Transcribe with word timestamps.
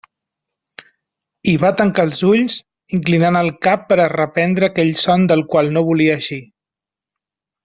I 1.51 1.51
va 1.63 1.69
tancar 1.81 2.05
els 2.09 2.23
ulls, 2.29 2.55
inclinant 2.99 3.37
el 3.43 3.51
cap 3.67 3.85
per 3.93 3.99
a 3.99 4.09
reprendre 4.15 4.71
aquell 4.73 4.91
son 5.03 5.29
del 5.35 5.45
qual 5.53 5.71
no 5.77 5.85
volia 5.93 6.19
eixir. 6.23 6.41